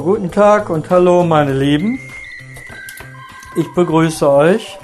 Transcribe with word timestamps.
Guten 0.00 0.30
Tag 0.30 0.70
und 0.70 0.88
hallo 0.88 1.22
meine 1.22 1.52
Lieben. 1.52 2.00
Ich 3.56 3.72
begrüße 3.74 4.28
euch. 4.28 4.78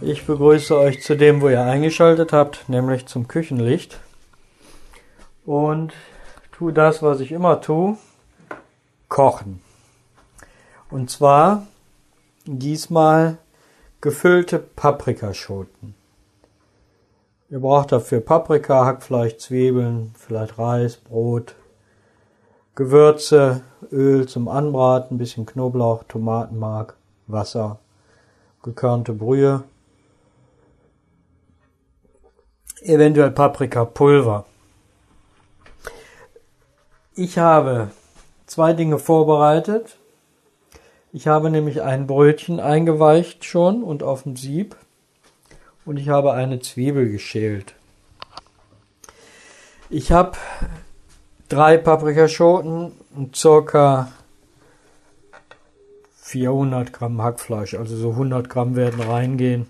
Ich 0.00 0.26
begrüße 0.26 0.76
euch 0.76 1.02
zu 1.02 1.16
dem, 1.16 1.42
wo 1.42 1.50
ihr 1.50 1.62
eingeschaltet 1.62 2.32
habt, 2.32 2.68
nämlich 2.68 3.06
zum 3.06 3.28
Küchenlicht. 3.28 4.00
Und 5.44 5.92
tue 6.50 6.72
das, 6.72 7.02
was 7.02 7.20
ich 7.20 7.30
immer 7.30 7.60
tue, 7.60 7.98
kochen. 9.08 9.62
Und 10.90 11.10
zwar 11.10 11.66
diesmal 12.46 13.36
gefüllte 14.00 14.58
Paprikaschoten. 14.58 15.94
Ihr 17.50 17.60
braucht 17.60 17.92
dafür 17.92 18.20
Paprika, 18.20 18.86
Hackfleisch, 18.86 19.36
Zwiebeln, 19.36 20.14
vielleicht 20.18 20.58
Reis, 20.58 20.96
Brot, 20.96 21.54
Gewürze, 22.74 23.62
Öl 23.92 24.26
zum 24.26 24.48
Anbraten, 24.48 25.18
bisschen 25.18 25.46
Knoblauch, 25.46 26.04
Tomatenmark, 26.04 26.96
Wasser, 27.28 27.78
gekörnte 28.62 29.12
Brühe, 29.12 29.62
eventuell 32.82 33.30
Paprikapulver. 33.30 34.44
Ich 37.14 37.38
habe 37.38 37.90
zwei 38.46 38.72
Dinge 38.72 38.98
vorbereitet. 38.98 39.96
Ich 41.12 41.28
habe 41.28 41.50
nämlich 41.50 41.82
ein 41.82 42.08
Brötchen 42.08 42.58
eingeweicht 42.58 43.44
schon 43.44 43.84
und 43.84 44.02
auf 44.02 44.24
dem 44.24 44.34
Sieb 44.34 44.74
und 45.84 45.96
ich 45.96 46.08
habe 46.08 46.32
eine 46.32 46.58
Zwiebel 46.58 47.08
geschält. 47.08 47.74
Ich 49.90 50.10
habe 50.10 50.32
drei 51.54 51.78
Paprikaschoten 51.78 52.90
und 53.14 53.36
circa 53.36 54.10
400 56.16 56.92
Gramm 56.92 57.22
Hackfleisch, 57.22 57.74
also 57.74 57.96
so 57.96 58.10
100 58.10 58.48
Gramm 58.48 58.74
werden 58.74 59.00
reingehen, 59.00 59.66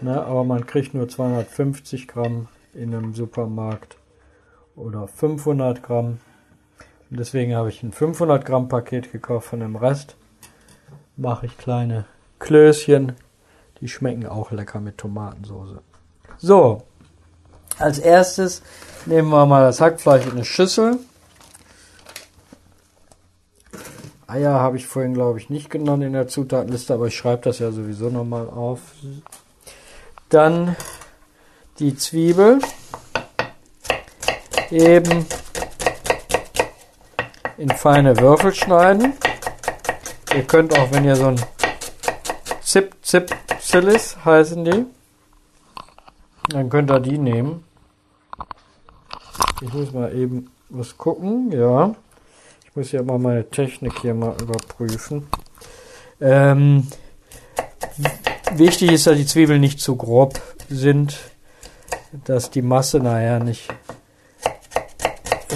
ne, 0.00 0.20
aber 0.24 0.42
man 0.42 0.66
kriegt 0.66 0.92
nur 0.92 1.08
250 1.08 2.08
Gramm 2.08 2.48
in 2.72 2.92
einem 2.92 3.14
Supermarkt 3.14 3.96
oder 4.74 5.06
500 5.06 5.84
Gramm. 5.84 6.18
Und 7.10 7.20
deswegen 7.20 7.54
habe 7.54 7.68
ich 7.68 7.84
ein 7.84 7.92
500 7.92 8.44
Gramm 8.44 8.68
Paket 8.68 9.12
gekauft 9.12 9.46
von 9.46 9.60
dem 9.60 9.76
Rest. 9.76 10.16
Mache 11.16 11.46
ich 11.46 11.56
kleine 11.56 12.06
Klößchen, 12.40 13.12
die 13.80 13.86
schmecken 13.86 14.26
auch 14.26 14.50
lecker 14.50 14.80
mit 14.80 14.98
Tomatensauce. 14.98 15.78
So, 16.38 16.82
als 17.78 17.98
erstes 17.98 18.62
nehmen 19.06 19.30
wir 19.30 19.46
mal 19.46 19.62
das 19.62 19.80
Hackfleisch 19.80 20.24
in 20.26 20.32
eine 20.32 20.44
Schüssel. 20.44 20.98
Eier 24.26 24.54
habe 24.54 24.76
ich 24.76 24.86
vorhin, 24.86 25.14
glaube 25.14 25.38
ich, 25.38 25.50
nicht 25.50 25.70
genannt 25.70 26.02
in 26.02 26.12
der 26.12 26.28
Zutatenliste, 26.28 26.94
aber 26.94 27.06
ich 27.06 27.16
schreibe 27.16 27.42
das 27.42 27.58
ja 27.58 27.70
sowieso 27.70 28.08
nochmal 28.08 28.48
auf. 28.48 28.80
Dann 30.28 30.76
die 31.78 31.96
Zwiebel. 31.96 32.58
Eben 34.70 35.26
in 37.58 37.70
feine 37.70 38.18
Würfel 38.18 38.54
schneiden. 38.54 39.12
Ihr 40.34 40.42
könnt 40.42 40.76
auch, 40.76 40.90
wenn 40.90 41.04
ihr 41.04 41.14
so 41.14 41.28
ein 41.28 41.40
Zip, 42.62 42.96
Zip, 43.02 43.32
Zilis 43.60 44.16
heißen 44.24 44.64
die, 44.64 44.86
dann 46.54 46.70
könnt 46.70 46.90
ihr 46.90 47.00
die 47.00 47.18
nehmen. 47.18 47.64
Ich 49.60 49.72
muss 49.72 49.92
mal 49.92 50.14
eben 50.14 50.50
was 50.68 50.96
gucken, 50.96 51.50
ja. 51.50 51.94
Ich 52.64 52.76
muss 52.76 52.92
ja 52.92 53.02
mal 53.02 53.18
meine 53.18 53.48
Technik 53.50 54.00
hier 54.00 54.14
mal 54.14 54.36
überprüfen. 54.40 55.26
Ähm, 56.20 56.86
wichtig 58.52 58.92
ist, 58.92 59.06
dass 59.06 59.16
die 59.16 59.26
Zwiebeln 59.26 59.60
nicht 59.60 59.80
zu 59.80 59.96
grob 59.96 60.40
sind, 60.68 61.18
dass 62.24 62.50
die 62.50 62.62
Masse 62.62 63.00
nachher 63.00 63.40
nicht 63.40 63.68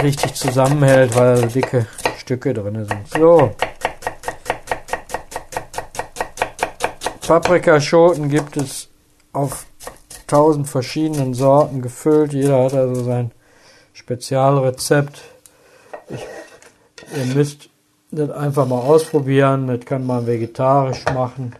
richtig 0.02 0.34
zusammenhält, 0.34 1.14
weil 1.14 1.46
dicke 1.46 1.86
Stücke 2.18 2.54
drin 2.54 2.84
sind. 2.84 3.08
So. 3.08 3.54
Paprikaschoten 7.24 8.28
gibt 8.28 8.56
es 8.56 8.88
auf 9.32 9.67
tausend 10.28 10.68
verschiedenen 10.68 11.34
Sorten 11.34 11.82
gefüllt. 11.82 12.32
Jeder 12.32 12.62
hat 12.64 12.74
also 12.74 13.02
sein 13.02 13.32
Spezialrezept. 13.92 15.22
Ich, 16.10 16.24
ihr 17.16 17.34
müsst 17.34 17.68
das 18.12 18.30
einfach 18.30 18.66
mal 18.66 18.80
ausprobieren. 18.80 19.66
Das 19.66 19.80
kann 19.80 20.06
man 20.06 20.26
vegetarisch 20.26 21.04
machen. 21.12 21.54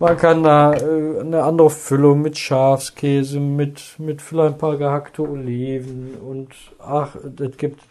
Man 0.00 0.16
kann 0.16 0.44
da 0.44 0.74
äh, 0.74 1.20
eine 1.20 1.42
andere 1.42 1.70
Füllung 1.70 2.22
mit 2.22 2.38
Schafskäse, 2.38 3.40
mit, 3.40 3.98
mit 3.98 4.22
vielleicht 4.22 4.54
ein 4.54 4.58
paar 4.58 4.76
gehackte 4.76 5.22
Oliven 5.22 6.14
und 6.14 6.48
ach, 6.78 7.16
das 7.24 7.56
gibt 7.56 7.82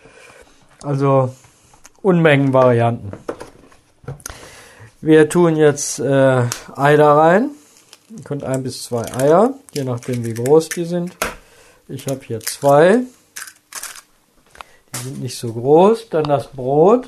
also 0.84 1.34
Unmengen 2.02 2.54
Varianten. 2.54 3.12
Wir 5.02 5.28
tun 5.28 5.58
jetzt 5.58 6.00
äh, 6.00 6.44
Ei 6.76 6.96
da 6.96 7.18
rein. 7.18 7.50
Ihr 8.10 8.24
könnt 8.24 8.44
ein 8.44 8.64
bis 8.64 8.84
zwei 8.84 9.04
Eier, 9.16 9.54
je 9.74 9.84
nachdem 9.84 10.24
wie 10.24 10.34
groß 10.34 10.70
die 10.70 10.86
sind. 10.86 11.16
Ich 11.88 12.08
habe 12.08 12.22
hier 12.24 12.40
zwei. 12.40 13.02
Die 14.94 15.04
sind 15.04 15.22
nicht 15.22 15.38
so 15.38 15.52
groß. 15.52 16.10
Dann 16.10 16.24
das 16.24 16.48
Brot 16.48 17.08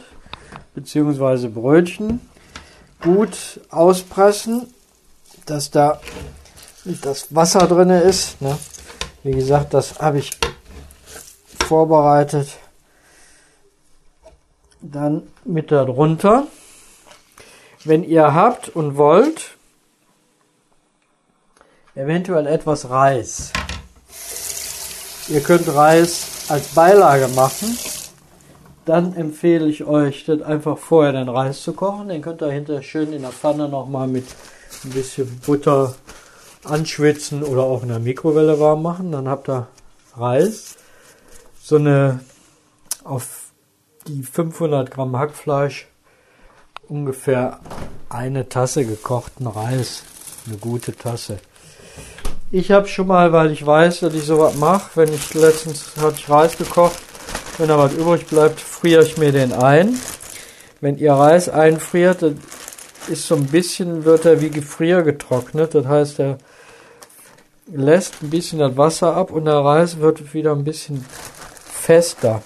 bzw. 0.75 1.47
Brötchen 1.47 2.21
gut 3.01 3.61
auspressen 3.69 4.73
dass 5.49 5.71
da 5.71 5.99
nicht 6.85 7.05
das 7.05 7.33
Wasser 7.35 7.67
drin 7.67 7.89
ist. 7.89 8.41
Ne? 8.41 8.57
Wie 9.23 9.31
gesagt, 9.31 9.73
das 9.73 9.99
habe 9.99 10.19
ich 10.19 10.31
vorbereitet. 11.67 12.49
Dann 14.81 15.23
mit 15.43 15.71
darunter. 15.71 16.47
Wenn 17.83 18.03
ihr 18.03 18.33
habt 18.33 18.69
und 18.69 18.97
wollt, 18.97 19.57
eventuell 21.99 22.47
etwas 22.47 22.89
Reis. 22.89 23.51
Ihr 25.27 25.41
könnt 25.41 25.67
Reis 25.73 26.45
als 26.47 26.69
Beilage 26.69 27.27
machen. 27.29 27.77
Dann 28.85 29.15
empfehle 29.15 29.67
ich 29.67 29.83
euch, 29.83 30.25
das 30.25 30.41
einfach 30.41 30.77
vorher 30.77 31.11
den 31.11 31.29
Reis 31.29 31.61
zu 31.61 31.73
kochen. 31.73 32.07
Den 32.07 32.21
könnt 32.21 32.41
ihr 32.41 32.51
hinterher 32.51 32.81
schön 32.81 33.13
in 33.13 33.21
der 33.21 33.31
Pfanne 33.31 33.69
nochmal 33.69 34.07
mit 34.07 34.25
ein 34.83 34.91
bisschen 34.91 35.39
Butter 35.45 35.93
anschwitzen 36.63 37.43
oder 37.43 37.63
auch 37.63 37.83
in 37.83 37.89
der 37.89 37.99
Mikrowelle 37.99 38.59
warm 38.59 38.81
machen. 38.81 39.11
Dann 39.11 39.27
habt 39.27 39.49
ihr 39.49 39.67
Reis. 40.15 40.77
So 41.61 41.75
eine 41.75 42.21
auf 43.03 43.51
die 44.07 44.23
500 44.23 44.89
Gramm 44.89 45.17
Hackfleisch 45.17 45.87
ungefähr 46.87 47.59
eine 48.07 48.49
Tasse 48.49 48.85
gekochten 48.85 49.45
Reis. 49.45 50.03
Eine 50.47 50.57
gute 50.57 50.95
Tasse. 50.95 51.39
Ich 52.51 52.71
habe 52.71 52.87
schon 52.87 53.05
mal, 53.05 53.31
weil 53.31 53.51
ich 53.51 53.63
weiß, 53.63 53.99
dass 53.99 54.13
ich 54.15 54.23
sowas 54.23 54.55
mache, 54.55 54.89
wenn 54.95 55.13
ich 55.13 55.35
letztens 55.35 55.95
hatte 56.01 56.15
ich 56.17 56.27
Reis 56.27 56.57
gekocht, 56.57 56.97
wenn 57.59 57.67
da 57.67 57.77
was 57.77 57.93
übrig 57.93 58.25
bleibt, 58.25 58.59
friere 58.59 59.03
ich 59.03 59.17
mir 59.17 59.31
den 59.31 59.53
ein. 59.53 59.95
Wenn 60.81 60.97
ihr 60.97 61.13
Reis 61.13 61.47
einfriert, 61.47 62.25
ist 63.07 63.27
so 63.27 63.35
ein 63.35 63.45
bisschen, 63.45 64.03
wird 64.03 64.25
er 64.25 64.41
wie 64.41 64.49
Gefrier 64.49 65.03
getrocknet. 65.03 65.75
Das 65.75 65.85
heißt, 65.85 66.19
er 66.21 66.37
lässt 67.71 68.23
ein 68.23 68.31
bisschen 68.31 68.57
das 68.57 68.75
Wasser 68.75 69.15
ab 69.15 69.29
und 69.29 69.45
der 69.45 69.59
Reis 69.59 69.99
wird 69.99 70.33
wieder 70.33 70.53
ein 70.53 70.63
bisschen 70.63 71.05
fester. 71.65 72.41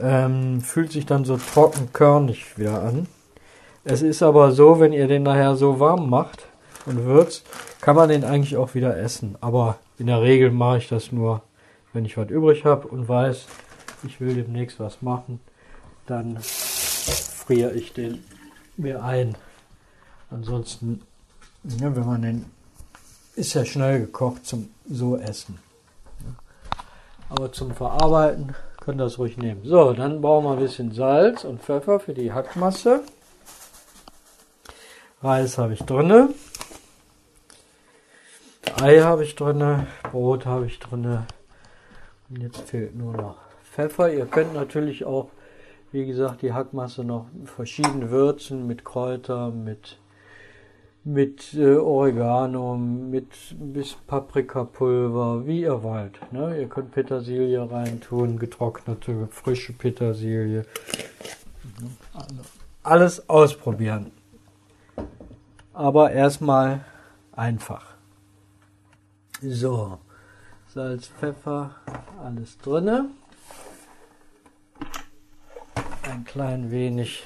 Ähm, 0.00 0.60
fühlt 0.60 0.92
sich 0.92 1.04
dann 1.04 1.24
so 1.24 1.36
trocken 1.36 1.88
körnig 1.92 2.56
wieder 2.56 2.80
an. 2.80 3.08
Es 3.82 4.02
ist 4.02 4.22
aber 4.22 4.52
so, 4.52 4.78
wenn 4.78 4.92
ihr 4.92 5.08
den 5.08 5.24
nachher 5.24 5.56
so 5.56 5.80
warm 5.80 6.08
macht 6.08 6.46
und 6.86 7.04
würzt, 7.04 7.46
kann 7.80 7.96
man 7.96 8.08
den 8.08 8.24
eigentlich 8.24 8.56
auch 8.56 8.74
wieder 8.74 8.96
essen. 8.96 9.36
Aber 9.40 9.78
in 9.98 10.06
der 10.06 10.22
Regel 10.22 10.50
mache 10.50 10.78
ich 10.78 10.88
das 10.88 11.12
nur, 11.12 11.42
wenn 11.92 12.04
ich 12.04 12.16
was 12.16 12.30
übrig 12.30 12.64
habe 12.64 12.88
und 12.88 13.08
weiß, 13.08 13.46
ich 14.04 14.20
will 14.20 14.34
demnächst 14.34 14.80
was 14.80 15.02
machen, 15.02 15.40
dann 16.06 16.38
friere 16.40 17.72
ich 17.72 17.92
den 17.92 18.24
mir 18.76 19.02
ein. 19.02 19.36
Ansonsten, 20.30 21.02
ja, 21.64 21.94
wenn 21.94 22.06
man 22.06 22.22
den, 22.22 22.46
ist 23.36 23.54
ja 23.54 23.64
schnell 23.64 24.00
gekocht 24.00 24.46
zum 24.46 24.70
so 24.88 25.16
essen. 25.16 25.58
Aber 27.28 27.52
zum 27.52 27.74
Verarbeiten 27.74 28.54
könnt 28.80 29.00
ihr 29.00 29.04
das 29.04 29.18
ruhig 29.18 29.36
nehmen. 29.36 29.60
So, 29.64 29.92
dann 29.92 30.20
brauchen 30.20 30.46
wir 30.46 30.52
ein 30.52 30.58
bisschen 30.58 30.92
Salz 30.92 31.44
und 31.44 31.62
Pfeffer 31.62 32.00
für 32.00 32.14
die 32.14 32.32
Hackmasse. 32.32 33.02
Reis 35.22 35.58
habe 35.58 35.74
ich 35.74 35.82
drinne. 35.82 36.30
Ei 38.80 39.00
habe 39.00 39.24
ich 39.24 39.34
drinne, 39.34 39.86
Brot 40.10 40.46
habe 40.46 40.66
ich 40.66 40.78
drinne. 40.78 41.26
Und 42.28 42.40
jetzt 42.40 42.60
fehlt 42.68 42.94
nur 42.94 43.14
noch 43.14 43.36
Pfeffer. 43.72 44.12
Ihr 44.12 44.26
könnt 44.26 44.54
natürlich 44.54 45.04
auch 45.04 45.30
wie 45.92 46.06
gesagt, 46.06 46.42
die 46.42 46.52
Hackmasse 46.52 47.04
noch 47.04 47.26
verschiedene 47.44 48.10
Würzen 48.10 48.66
mit 48.66 48.84
Kräuter, 48.84 49.50
mit 49.50 49.98
mit 51.02 51.54
äh, 51.54 51.76
Oregano, 51.76 52.76
mit 52.76 53.30
bis 53.58 53.94
Paprikapulver, 54.06 55.46
wie 55.46 55.62
ihr 55.62 55.82
wollt. 55.82 56.20
Ne? 56.30 56.60
Ihr 56.60 56.68
könnt 56.68 56.90
Petersilie 56.90 57.70
reintun, 57.70 58.38
getrocknete, 58.38 59.26
frische 59.30 59.72
Petersilie. 59.72 60.66
Alles 62.82 63.30
ausprobieren. 63.30 64.12
Aber 65.72 66.10
erstmal 66.10 66.84
einfach. 67.32 67.94
So, 69.42 69.98
Salz, 70.74 71.06
Pfeffer, 71.06 71.74
alles 72.22 72.58
drinne. 72.58 73.08
Ein 76.02 76.24
klein 76.26 76.70
wenig 76.70 77.22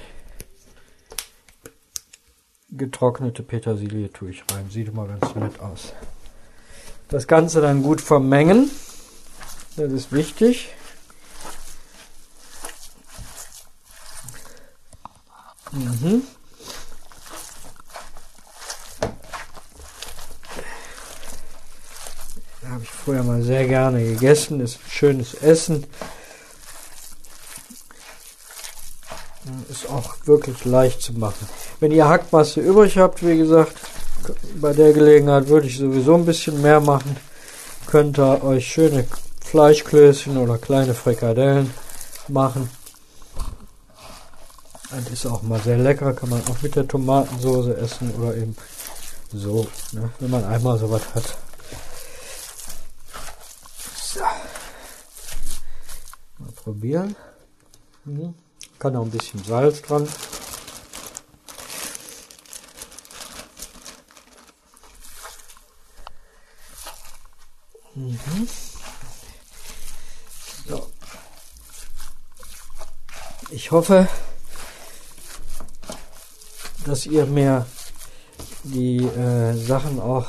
getrocknete 2.69 3.43
Petersilie 3.43 4.13
tue 4.13 4.29
ich 4.29 4.45
rein. 4.53 4.69
Sieht 4.69 4.87
immer 4.87 5.07
ganz 5.07 5.35
nett 5.35 5.59
aus. 5.59 5.91
Das 7.09 7.27
Ganze 7.27 7.59
dann 7.59 7.83
gut 7.83 7.99
vermengen. 7.99 8.71
Das 9.75 9.91
ist 9.91 10.13
wichtig. 10.13 10.69
Mhm. 15.73 16.23
Vorher 23.05 23.23
mal 23.23 23.43
sehr 23.43 23.67
gerne 23.67 24.03
gegessen. 24.03 24.59
Ist 24.59 24.77
ein 24.77 24.89
schönes 24.89 25.35
Essen. 25.35 25.85
Ist 29.69 29.87
auch 29.87 30.15
wirklich 30.25 30.65
leicht 30.65 31.01
zu 31.03 31.13
machen. 31.13 31.47
Wenn 31.79 31.91
ihr 31.91 32.09
Hackmasse 32.09 32.61
übrig 32.61 32.97
habt, 32.97 33.25
wie 33.25 33.37
gesagt, 33.37 33.75
bei 34.59 34.73
der 34.73 34.91
Gelegenheit 34.91 35.47
würde 35.47 35.67
ich 35.67 35.77
sowieso 35.77 36.15
ein 36.15 36.25
bisschen 36.25 36.61
mehr 36.61 36.79
machen. 36.79 37.15
Könnt 37.85 38.17
ihr 38.17 38.43
euch 38.43 38.67
schöne 38.67 39.05
Fleischklößchen 39.43 40.37
oder 40.37 40.57
kleine 40.57 40.95
Frikadellen 40.95 41.71
machen. 42.27 42.69
Das 44.89 45.09
ist 45.11 45.25
auch 45.27 45.43
mal 45.43 45.59
sehr 45.59 45.77
lecker, 45.77 46.13
kann 46.13 46.29
man 46.29 46.41
auch 46.47 46.61
mit 46.61 46.75
der 46.75 46.87
Tomatensauce 46.87 47.67
essen 47.67 48.13
oder 48.15 48.35
eben 48.35 48.55
so, 49.31 49.67
ne, 49.91 50.09
wenn 50.19 50.31
man 50.31 50.45
einmal 50.45 50.77
sowas 50.77 51.01
hat. 51.13 51.37
So. 54.01 54.21
Mal 56.37 56.53
probieren. 56.65 57.15
Mhm. 58.05 58.33
Kann 58.79 58.95
auch 58.95 59.03
ein 59.03 59.11
bisschen 59.11 59.43
Salz 59.43 59.83
dran. 59.83 60.09
Mhm. 67.93 68.47
So. 70.67 70.91
Ich 73.51 73.69
hoffe, 73.69 74.07
dass 76.83 77.05
ihr 77.05 77.27
mir 77.27 77.67
die 78.63 79.05
äh, 79.05 79.53
Sachen 79.53 79.99
auch 79.99 80.25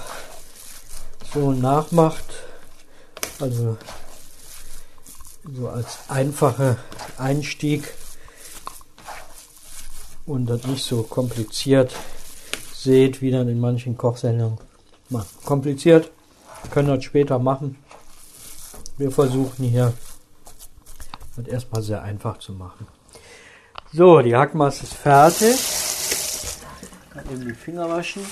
so 1.32 1.52
nachmacht. 1.52 2.24
Also 3.40 3.78
so 5.54 5.68
als 5.68 5.98
einfache 6.08 6.76
Einstieg 7.18 7.92
und 10.26 10.46
das 10.46 10.64
nicht 10.64 10.84
so 10.84 11.02
kompliziert 11.02 11.94
seht, 12.74 13.22
wie 13.22 13.30
dann 13.30 13.48
in 13.48 13.60
manchen 13.60 13.96
Kochsendungen. 13.96 14.58
Mal 15.08 15.24
kompliziert, 15.44 16.10
können 16.70 16.88
das 16.88 17.04
später 17.04 17.38
machen. 17.38 17.78
Wir 18.98 19.10
versuchen 19.10 19.64
hier 19.64 19.92
das 21.36 21.46
erstmal 21.46 21.82
sehr 21.82 22.02
einfach 22.02 22.38
zu 22.38 22.52
machen. 22.52 22.86
So, 23.92 24.20
die 24.20 24.34
Hackmasse 24.34 24.84
ist 24.84 24.94
fertig. 24.94 25.56
Kann 27.10 27.24
eben 27.30 27.46
die 27.46 27.54
Finger 27.54 27.88
waschen. 27.88 28.22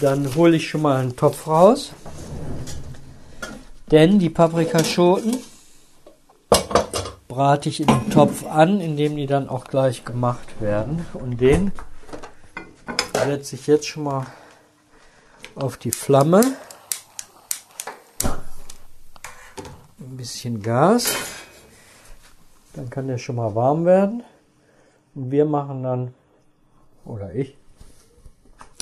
Dann 0.00 0.34
hole 0.34 0.56
ich 0.56 0.68
schon 0.68 0.82
mal 0.82 1.00
einen 1.00 1.16
Topf 1.16 1.46
raus. 1.46 1.92
Denn 3.90 4.18
die 4.18 4.30
Paprikaschoten 4.30 5.36
brate 7.28 7.68
ich 7.68 7.80
in 7.80 7.86
den 7.86 8.10
Topf 8.10 8.44
an, 8.44 8.80
indem 8.80 9.16
die 9.16 9.26
dann 9.26 9.48
auch 9.48 9.64
gleich 9.64 10.04
gemacht 10.04 10.60
werden. 10.60 11.06
Und 11.14 11.40
den 11.40 11.72
setze 13.24 13.56
ich 13.56 13.66
jetzt 13.66 13.86
schon 13.86 14.04
mal 14.04 14.26
auf 15.54 15.76
die 15.76 15.92
Flamme. 15.92 16.42
Ein 19.98 20.16
bisschen 20.16 20.62
Gas. 20.62 21.14
Dann 22.74 22.90
kann 22.90 23.08
der 23.08 23.18
schon 23.18 23.36
mal 23.36 23.54
warm 23.54 23.84
werden. 23.84 24.22
Und 25.14 25.30
wir 25.30 25.44
machen 25.44 25.82
dann, 25.82 26.14
oder 27.04 27.34
ich, 27.34 27.56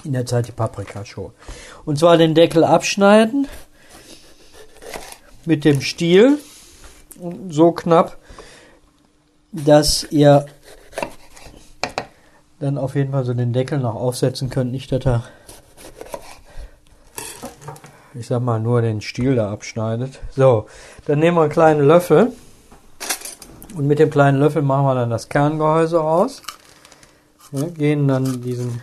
in 0.05 0.13
der 0.13 0.27
Zeit 0.27 0.49
die 0.49 0.53
Paprikaschote. 0.53 1.35
Und 1.85 1.99
zwar 1.99 2.17
den 2.17 2.35
Deckel 2.35 2.65
abschneiden 2.65 3.49
mit 5.45 5.65
dem 5.65 5.81
Stiel 5.81 6.39
so 7.49 7.73
knapp, 7.73 8.19
dass 9.53 10.05
ihr 10.11 10.47
dann 12.61 12.79
auf 12.79 12.95
jeden 12.95 13.13
Fall 13.13 13.25
so 13.25 13.35
den 13.35 13.53
Deckel 13.53 13.79
noch 13.79 13.95
aufsetzen 13.95 14.51
könnt. 14.51 14.73
Nicht, 14.73 14.91
dass 14.91 15.07
er, 15.07 15.25
ich 18.15 18.27
sag 18.27 18.43
mal, 18.43 18.61
nur 18.61 18.83
den 18.83 19.01
Stiel 19.01 19.37
da 19.37 19.51
abschneidet. 19.51 20.21
So, 20.35 20.67
dann 21.07 21.21
nehmen 21.21 21.37
wir 21.37 21.43
einen 21.43 21.53
kleinen 21.53 21.87
Löffel. 21.87 22.33
Und 23.75 23.87
mit 23.87 23.99
dem 23.99 24.11
kleinen 24.11 24.39
Löffel 24.39 24.63
machen 24.63 24.87
wir 24.87 24.95
dann 24.95 25.11
das 25.11 25.29
Kerngehäuse 25.29 25.99
raus. 25.99 26.43
Ja, 27.53 27.67
gehen 27.69 28.09
dann 28.09 28.43
diesen, 28.43 28.83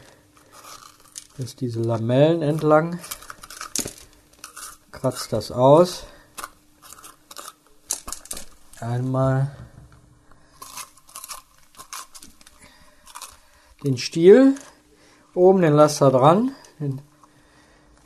jetzt 1.37 1.59
diese 1.59 1.81
Lamellen 1.81 2.41
entlang. 2.41 2.99
Kratzt 4.91 5.33
das 5.33 5.51
aus. 5.51 6.05
Einmal 8.85 9.49
den 13.83 13.97
Stiel 13.97 14.55
oben, 15.33 15.61
den 15.61 15.73
lasst 15.73 16.03
ihr 16.03 16.11
dran. 16.11 16.51
Den 16.79 17.01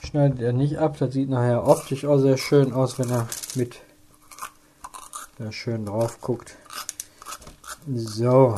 schneidet 0.02 0.40
er 0.40 0.54
nicht 0.54 0.78
ab. 0.78 0.98
Das 0.98 1.14
sieht 1.14 1.30
nachher 1.30 1.68
optisch 1.68 2.06
auch 2.06 2.18
sehr 2.18 2.38
schön 2.38 2.72
aus, 2.72 2.98
wenn 2.98 3.10
er 3.10 3.28
mit 3.56 3.82
da 5.38 5.52
schön 5.52 5.86
drauf 5.86 6.22
guckt. 6.22 6.56
So. 7.86 8.58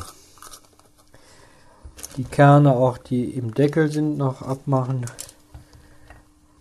Die 2.18 2.24
Kerne 2.24 2.74
auch, 2.74 3.00
die 3.00 3.32
im 3.32 3.54
Deckel 3.54 3.92
sind, 3.92 4.18
noch 4.18 4.44
abmachen. 4.44 5.06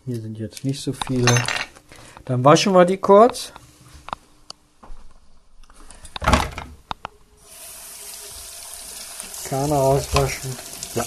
Hier 0.07 0.21
sind 0.23 0.39
jetzt 0.39 0.65
nicht 0.65 0.81
so 0.81 0.95
viele. 0.95 1.35
Dann 2.25 2.45
waschen 2.45 2.73
wir 2.73 2.87
die 2.87 2.99
kurz. 2.99 3.53
Kerne 9.51 9.75
rauswaschen. 9.75 10.57
Ja. 10.95 11.05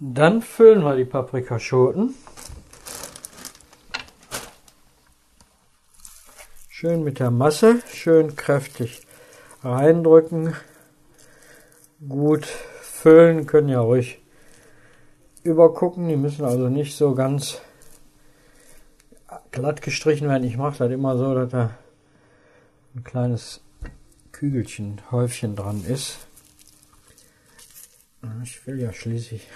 Dann 0.00 0.40
füllen 0.40 0.82
wir 0.82 0.96
die 0.96 1.04
Paprikaschoten. 1.04 2.14
Schön 6.70 7.04
mit 7.04 7.18
der 7.18 7.30
Masse, 7.30 7.82
schön 7.92 8.34
kräftig 8.34 9.06
reindrücken. 9.62 10.54
Gut 12.08 12.46
füllen, 12.46 13.46
können 13.46 13.68
ja 13.68 13.80
ruhig 13.80 14.22
übergucken. 15.42 16.08
Die 16.08 16.16
müssen 16.16 16.46
also 16.46 16.70
nicht 16.70 16.96
so 16.96 17.14
ganz 17.14 17.60
glatt 19.50 19.82
gestrichen 19.82 20.30
werden. 20.30 20.44
Ich 20.44 20.56
mache 20.56 20.78
das 20.78 20.90
immer 20.90 21.18
so, 21.18 21.34
dass 21.34 21.50
da 21.50 21.76
ein 22.94 23.04
kleines 23.04 23.60
Kügelchen, 24.38 25.00
Häufchen 25.10 25.56
dran 25.56 25.82
ist. 25.82 26.18
Ich 28.42 28.66
will 28.66 28.78
ja 28.78 28.92
schließlich 28.92 29.48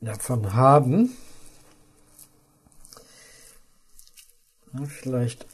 davon 0.00 0.52
haben. 0.54 1.16
Vielleicht 4.88 5.46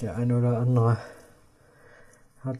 der 0.00 0.16
eine 0.16 0.36
oder 0.38 0.58
andere 0.58 0.98
hat 2.40 2.58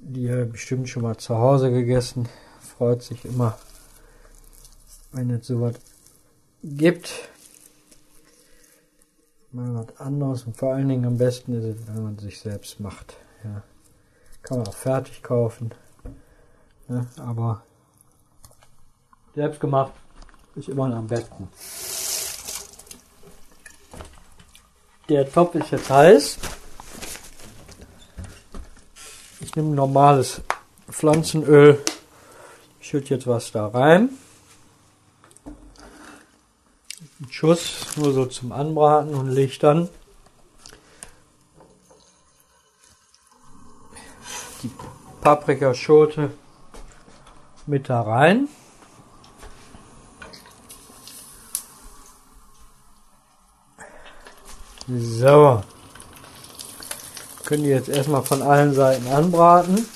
die 0.00 0.22
ja 0.22 0.46
bestimmt 0.46 0.88
schon 0.88 1.02
mal 1.02 1.18
zu 1.18 1.36
Hause 1.36 1.70
gegessen. 1.70 2.30
Freut 2.62 3.02
sich 3.02 3.26
immer, 3.26 3.58
wenn 5.12 5.28
es 5.28 5.46
sowas 5.46 5.74
gibt. 6.62 7.28
Mal 9.52 9.74
was 9.74 9.96
anderes 9.98 10.44
und 10.44 10.56
vor 10.56 10.74
allen 10.74 10.88
Dingen 10.88 11.06
am 11.06 11.18
besten 11.18 11.54
ist 11.54 11.64
es, 11.64 11.86
wenn 11.88 12.02
man 12.02 12.18
sich 12.18 12.38
selbst 12.38 12.80
macht. 12.80 13.16
Ja. 13.44 13.62
Kann 14.42 14.58
man 14.58 14.68
auch 14.68 14.74
fertig 14.74 15.22
kaufen. 15.22 15.74
Ja, 16.88 17.06
aber 17.18 17.62
selbst 19.34 19.60
gemacht 19.60 19.92
ist 20.54 20.68
immer 20.68 20.94
am 20.94 21.06
besten. 21.06 21.48
Der 25.08 25.30
Topf 25.30 25.54
ist 25.54 25.70
jetzt 25.70 25.88
heiß. 25.88 26.38
Ich 29.40 29.54
nehme 29.56 29.74
normales 29.74 30.42
Pflanzenöl. 30.90 31.82
Schütte 32.80 33.14
jetzt 33.14 33.26
was 33.26 33.52
da 33.52 33.68
rein. 33.68 34.10
Ein 37.20 37.32
Schuss 37.32 37.96
nur 37.96 38.12
so 38.12 38.26
zum 38.26 38.52
Anbraten 38.52 39.14
und 39.14 39.28
dann 39.58 39.88
die 44.62 44.70
Paprikaschote 45.20 46.30
mit 47.66 47.88
da 47.88 48.02
rein. 48.02 48.48
So. 54.88 55.62
Könnt 57.44 57.64
ihr 57.64 57.76
jetzt 57.76 57.88
erstmal 57.88 58.22
von 58.22 58.42
allen 58.42 58.74
Seiten 58.74 59.08
anbraten. 59.08 59.86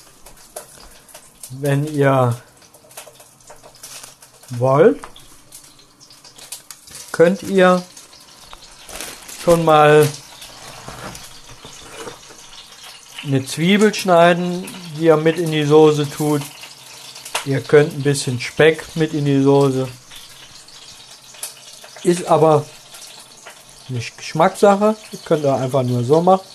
Wenn 1.50 1.87
ihr 1.87 2.37
wollt, 4.50 5.00
könnt 7.12 7.42
ihr 7.42 7.83
schon 9.45 9.64
mal 9.64 10.09
eine 13.25 13.45
Zwiebel 13.47 13.95
schneiden, 13.95 14.69
die 14.97 15.04
ihr 15.04 15.16
mit 15.16 15.38
in 15.38 15.52
die 15.52 15.64
Soße 15.64 16.09
tut. 16.11 16.42
Ihr 17.45 17.61
könnt 17.61 17.92
ein 17.92 18.02
bisschen 18.02 18.40
Speck 18.40 18.85
mit 18.97 19.12
in 19.12 19.25
die 19.25 19.42
Soße. 19.42 19.88
Ist 22.02 22.25
aber 22.26 22.64
nicht 23.88 24.16
Geschmackssache. 24.16 24.97
Das 25.11 25.25
könnt 25.25 25.45
ihr 25.45 25.54
einfach 25.54 25.83
nur 25.83 26.02
so 26.04 26.21
machen. 26.21 26.47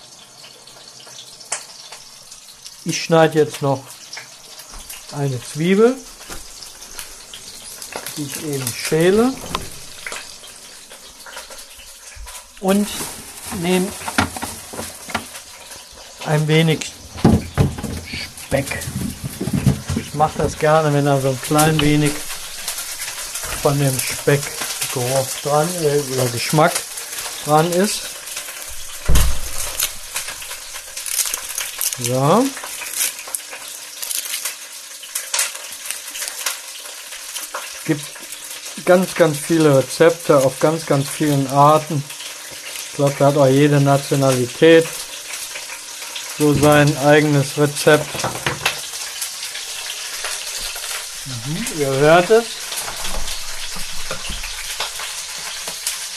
Ich 2.83 3.03
schneide 3.03 3.39
jetzt 3.39 3.61
noch 3.61 3.83
eine 5.11 5.41
Zwiebel, 5.41 5.95
die 8.15 8.23
ich 8.23 8.45
eben 8.45 8.67
schäle. 8.67 9.33
Und 12.59 12.87
nehme 13.61 13.87
ein 16.25 16.47
wenig 16.47 16.91
Speck. 18.45 18.65
Ich 19.95 20.13
mache 20.13 20.39
das 20.39 20.57
gerne, 20.57 20.93
wenn 20.93 21.05
da 21.05 21.19
so 21.21 21.29
ein 21.29 21.41
klein 21.41 21.79
wenig 21.79 22.11
von 23.61 23.77
dem 23.79 23.97
Speckgeruch 23.99 25.27
dran 25.43 25.67
äh, 25.81 25.99
oder 26.13 26.25
Geschmack 26.29 26.73
dran 27.45 27.71
ist. 27.71 28.01
So. 31.99 32.45
gibt 37.85 38.03
ganz, 38.85 39.15
ganz 39.15 39.37
viele 39.37 39.77
Rezepte 39.77 40.37
auf 40.37 40.59
ganz, 40.59 40.85
ganz 40.85 41.07
vielen 41.09 41.47
Arten. 41.47 42.03
Glaube, 42.97 43.15
da 43.19 43.27
hat 43.27 43.37
auch 43.37 43.47
jede 43.47 43.79
Nationalität 43.79 44.87
so 46.39 46.53
sein 46.55 46.97
eigenes 47.05 47.55
Rezept. 47.57 48.07
Mhm, 51.25 51.67
ihr 51.77 51.87
hört 51.87 52.29
es. 52.31 52.45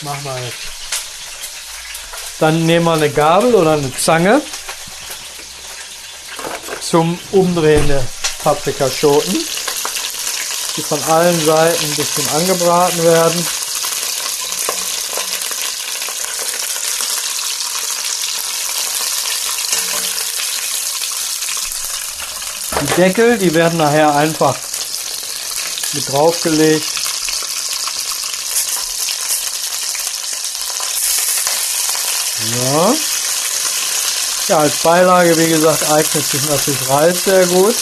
Machen 0.00 0.24
wir 0.24 0.42
jetzt. 0.42 0.56
Dann 2.38 2.64
nehmen 2.64 2.86
wir 2.86 2.94
eine 2.94 3.10
Gabel 3.10 3.54
oder 3.54 3.72
eine 3.72 3.94
Zange 3.94 4.40
zum 6.80 7.18
Umdrehen 7.30 7.86
der 7.86 8.02
Paprikaschoten 8.42 9.44
die 10.76 10.82
von 10.82 11.02
allen 11.04 11.44
Seiten 11.44 11.84
ein 11.84 11.94
bisschen 11.94 12.28
angebraten 12.30 13.02
werden. 13.02 13.46
Deckel, 22.96 23.38
die 23.38 23.54
werden 23.54 23.78
nachher 23.78 24.14
einfach 24.14 24.56
mit 25.92 26.08
draufgelegt. 26.08 26.86
Ja. 32.50 32.94
ja, 34.48 34.58
als 34.58 34.76
Beilage, 34.78 35.36
wie 35.36 35.48
gesagt, 35.48 35.90
eignet 35.90 36.26
sich 36.26 36.42
natürlich 36.48 36.88
Reis 36.88 37.24
sehr 37.24 37.46
gut. 37.46 37.74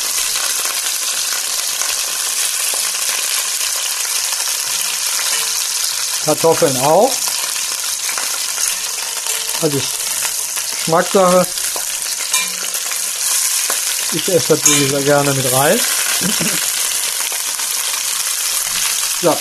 Kartoffeln 6.24 6.76
auch. 6.82 7.10
Also 9.62 9.80
Geschmackssache. 10.88 11.46
Ich 14.12 14.28
esse 14.28 14.56
das 14.56 14.66
wie 14.66 14.84
gesagt 14.84 15.04
gerne 15.04 15.34
mit 15.34 15.52
Reis. 15.52 15.80
So. 19.20 19.36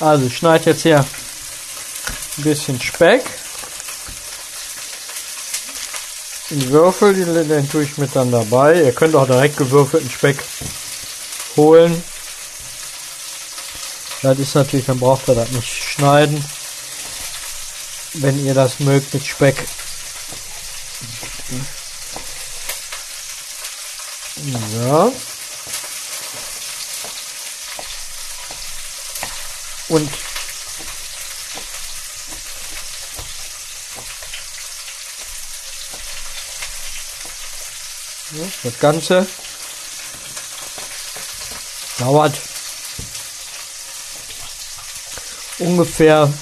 Also 0.00 0.26
ich 0.26 0.36
schneide 0.36 0.70
jetzt 0.70 0.82
hier 0.82 0.98
ein 0.98 2.42
bisschen 2.42 2.80
Speck 2.80 3.24
in 6.50 6.70
Würfel, 6.70 7.14
den 7.14 7.70
tue 7.70 7.84
ich 7.84 7.96
mit 7.98 8.14
dann 8.14 8.30
dabei. 8.30 8.82
Ihr 8.82 8.92
könnt 8.92 9.14
auch 9.14 9.26
direkt 9.26 9.56
gewürfelten 9.56 10.10
Speck 10.10 10.38
holen. 11.56 12.02
Das 14.22 14.38
ist 14.38 14.54
natürlich, 14.54 14.86
dann 14.86 15.00
braucht 15.00 15.28
ihr 15.28 15.34
das 15.34 15.50
nicht 15.50 15.68
schneiden. 15.68 16.44
Wenn 18.14 18.44
ihr 18.44 18.54
das 18.54 18.80
mögt 18.80 19.12
mit 19.12 19.26
Speck. 19.26 19.56
Ja. 21.46 21.60
Und 29.88 30.10
das 38.62 38.78
Ganze 38.80 39.26
dauert 41.98 42.34
ungefähr, 45.58 46.32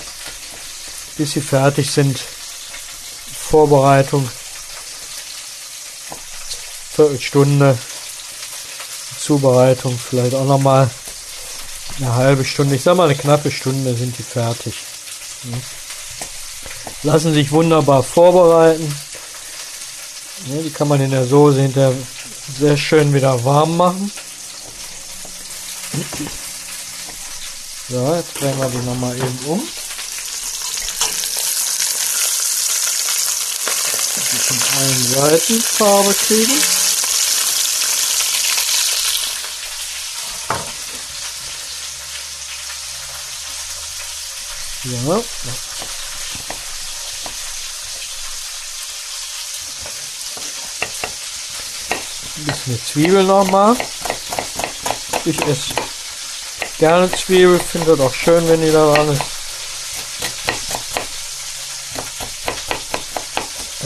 bis 1.16 1.32
sie 1.32 1.40
fertig 1.40 1.90
sind. 1.90 2.20
Vorbereitung, 3.50 4.30
Viertelstunde, 6.94 7.78
Zubereitung 9.18 9.98
vielleicht 9.98 10.34
auch 10.34 10.44
nochmal 10.44 10.90
eine 11.98 12.14
halbe 12.14 12.44
Stunde, 12.44 12.74
ich 12.74 12.82
sag 12.82 12.96
mal 12.96 13.04
eine 13.04 13.14
knappe 13.14 13.50
Stunde 13.50 13.94
sind 13.94 14.16
die 14.18 14.22
fertig. 14.22 14.74
Lassen 17.02 17.32
sich 17.32 17.50
wunderbar 17.50 18.02
vorbereiten. 18.02 18.94
die 20.46 20.70
kann 20.70 20.88
man 20.88 21.00
in 21.00 21.10
der 21.10 21.26
Soße 21.26 21.62
hinterher 21.62 21.94
sehr 22.58 22.76
schön 22.76 23.14
wieder 23.14 23.42
warm 23.44 23.76
machen. 23.76 24.12
So, 27.88 28.14
jetzt 28.14 28.40
drehen 28.40 28.58
wir 28.58 28.68
die 28.68 28.86
nochmal 28.86 29.16
eben 29.16 29.38
um. 29.46 29.62
Von 34.52 34.78
allen 34.78 35.02
Seiten 35.02 35.60
Farbe 35.60 36.14
kriegen. 36.14 36.62
Ja. 44.84 45.16
Ein 52.36 52.44
bisschen 52.44 52.84
Zwiebel 52.84 53.24
nochmal. 53.24 53.76
Ich 55.24 55.40
esse 55.46 55.74
gerne 56.78 57.10
Zwiebel, 57.12 57.60
finde 57.60 57.96
das 57.96 58.00
auch 58.00 58.12
schön, 58.14 58.48
wenn 58.48 58.60
die 58.60 58.72
da 58.72 58.92
dran 58.92 59.12
ist. 59.12 59.41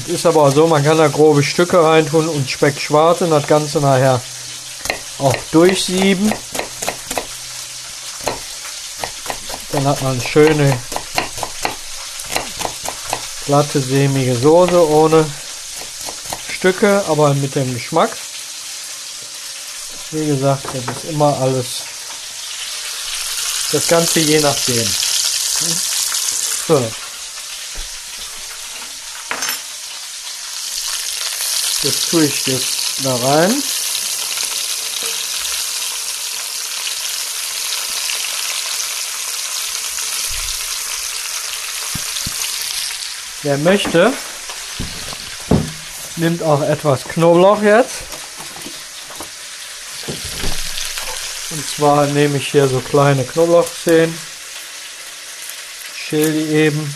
Ist 0.07 0.25
aber 0.25 0.51
so, 0.53 0.67
man 0.67 0.85
kann 0.85 0.99
da 0.99 1.09
grobe 1.09 1.43
Stücke 1.43 1.83
reintun 1.83 2.29
und 2.29 2.49
Speck 2.49 2.81
schwarz 2.81 3.23
und 3.23 3.31
das 3.31 3.47
Ganze 3.47 3.81
nachher 3.81 4.21
auch 5.19 5.35
durchsieben. 5.51 6.33
Dann 9.73 9.85
hat 9.85 10.03
man 10.03 10.13
eine 10.13 10.21
schöne 10.21 10.79
glatte, 13.47 13.81
sämige 13.81 14.37
Soße 14.37 14.89
ohne 14.89 15.29
Stücke, 16.49 17.05
aber 17.09 17.35
mit 17.35 17.55
dem 17.55 17.75
Geschmack. 17.75 18.11
Wie 20.13 20.27
gesagt, 20.27 20.67
das 20.73 20.97
ist 20.97 21.11
immer 21.11 21.37
alles 21.41 21.83
das 23.73 23.89
Ganze 23.89 24.21
je 24.21 24.39
nachdem. 24.41 24.87
So. 26.67 27.06
Jetzt 31.83 32.11
tue 32.11 32.25
ich 32.25 32.43
das 32.45 32.63
da 33.03 33.15
rein. 33.15 33.63
Wer 43.43 43.59
möchte, 43.59 44.13
nimmt 46.17 46.43
auch 46.43 46.63
etwas 46.63 47.05
Knoblauch 47.05 47.63
jetzt. 47.63 48.03
Und 51.51 51.69
zwar 51.69 52.07
nehme 52.07 52.39
ich 52.39 52.51
hier 52.51 52.67
so 52.67 52.81
kleine 52.81 53.25
Knoblauchzehen, 53.25 54.19
schäle 55.95 56.33
die 56.33 56.53
eben. 56.55 56.95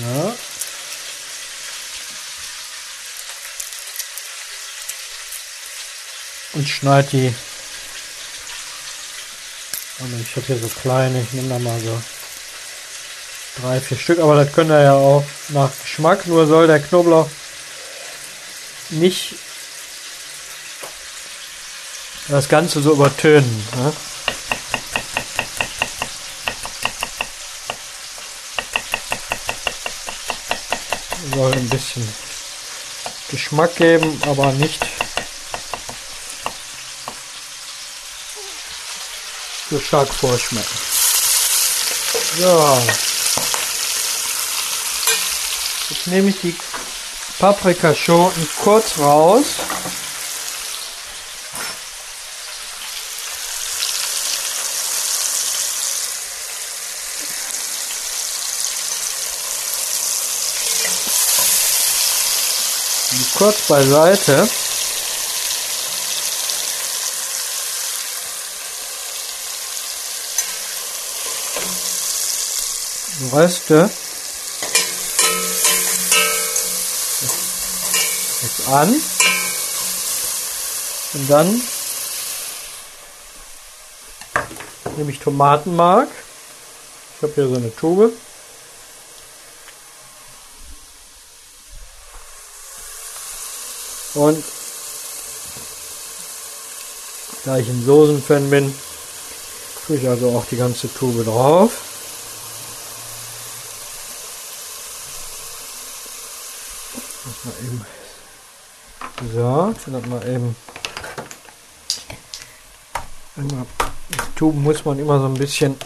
Ja. 0.00 0.34
Und 6.68 6.74
schneide 6.74 7.08
die 7.08 7.34
ich 10.20 10.36
habe 10.36 10.46
hier 10.46 10.58
so 10.58 10.68
kleine, 10.68 11.22
ich 11.22 11.32
nehme 11.32 11.48
da 11.48 11.58
mal 11.58 11.80
so 11.80 11.98
drei, 13.62 13.80
vier 13.80 13.96
Stück, 13.96 14.18
aber 14.18 14.36
das 14.36 14.52
könnt 14.52 14.70
ihr 14.70 14.82
ja 14.82 14.92
auch 14.92 15.24
nach 15.48 15.70
Geschmack, 15.82 16.26
nur 16.26 16.46
soll 16.46 16.66
der 16.66 16.80
Knoblauch 16.80 17.28
nicht 18.90 19.34
das 22.28 22.48
Ganze 22.48 22.82
so 22.82 22.92
übertönen. 22.92 23.64
Ne? 23.76 23.92
Soll 31.34 31.52
ein 31.52 31.68
bisschen 31.70 32.06
Geschmack 33.30 33.74
geben, 33.76 34.20
aber 34.26 34.52
nicht 34.52 34.86
so 39.70 39.78
stark 39.78 40.08
vorschmecken. 40.08 40.78
So. 42.38 42.82
Jetzt 45.90 46.06
nehme 46.06 46.30
ich 46.30 46.40
die 46.40 46.56
Paprikaschoten 47.38 48.48
kurz 48.62 48.98
raus. 48.98 49.44
kurz 63.38 63.68
beiseite. 63.68 64.48
Röste 73.32 73.90
jetzt 78.42 78.68
an 78.68 78.88
und 81.14 81.30
dann 81.30 81.60
nehme 84.96 85.10
ich 85.10 85.18
Tomatenmark. 85.18 86.08
Ich 87.16 87.22
habe 87.22 87.32
hier 87.34 87.48
so 87.48 87.56
eine 87.56 87.74
Tube. 87.74 88.12
Und 94.14 94.44
da 97.44 97.56
ich 97.56 97.68
ein 97.68 97.84
Soßenfan 97.84 98.50
bin, 98.50 98.74
tue 99.86 99.96
ich 99.96 100.08
also 100.08 100.30
auch 100.30 100.44
die 100.46 100.56
ganze 100.56 100.92
Tube 100.92 101.24
drauf. 101.24 101.87
Mal 107.48 107.64
eben. 107.64 107.86
So, 109.34 109.74
dann 109.90 110.08
mal 110.08 110.28
eben. 110.28 110.56
Immer, 113.36 113.66
die 114.10 114.34
Tuben 114.36 114.62
muss 114.62 114.84
man 114.84 114.98
immer 114.98 115.18
so 115.18 115.26
ein 115.26 115.34
bisschen 115.34 115.76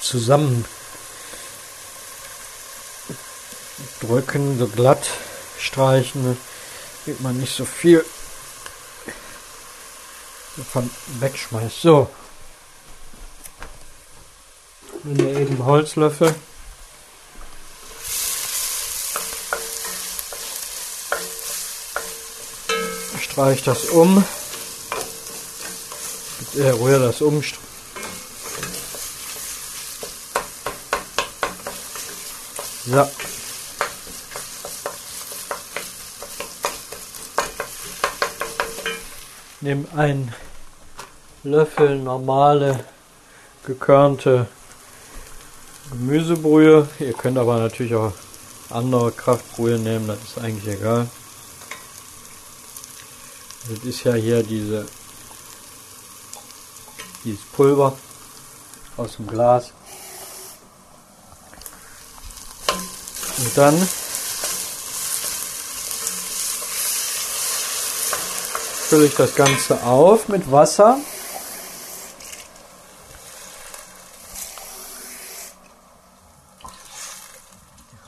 zusammen 0.00 0.64
drücken, 4.00 4.58
so 4.58 4.68
glatt 4.68 5.08
streichen, 5.58 6.36
damit 7.04 7.20
man 7.20 7.36
nicht 7.38 7.56
so 7.56 7.64
viel 7.64 8.04
davon 10.56 10.90
wegschmeißt. 11.20 11.80
So, 11.80 12.10
Nehmen 15.06 15.18
wir 15.18 15.36
eben 15.38 15.62
Holzlöffel. 15.66 16.34
Streich 23.20 23.62
das 23.64 23.84
um. 23.84 24.24
Äh, 26.54 26.70
rühre 26.70 27.00
das 27.00 27.20
um. 27.20 27.42
So. 32.86 33.10
Nimm 39.60 39.86
einen 39.94 40.34
Löffel 41.42 41.98
normale 41.98 42.86
gekörnte 43.66 44.48
Gemüsebrühe. 45.98 46.88
Ihr 46.98 47.12
könnt 47.12 47.38
aber 47.38 47.58
natürlich 47.58 47.94
auch 47.94 48.12
andere 48.70 49.12
Kraftbrühe 49.12 49.78
nehmen, 49.78 50.08
das 50.08 50.18
ist 50.22 50.38
eigentlich 50.38 50.76
egal. 50.76 51.08
Das 53.68 53.84
ist 53.84 54.04
ja 54.04 54.14
hier 54.14 54.42
diese 54.42 54.86
dieses 57.24 57.40
Pulver 57.56 57.96
aus 58.96 59.16
dem 59.16 59.26
Glas. 59.26 59.72
Und 63.38 63.56
dann 63.56 63.88
fülle 68.88 69.06
ich 69.06 69.14
das 69.14 69.34
Ganze 69.34 69.82
auf 69.82 70.28
mit 70.28 70.50
Wasser. 70.50 70.98